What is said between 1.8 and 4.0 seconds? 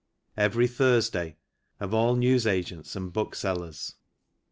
all Newsagents and Booksellers.